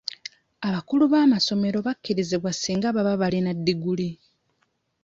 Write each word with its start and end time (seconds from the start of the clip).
Abakulu 0.67 1.03
b'amasomero 1.11 1.77
bakkirizibwa 1.87 2.51
singa 2.53 2.89
baba 2.95 3.13
balina 3.21 3.51
ddiguli. 3.57 4.09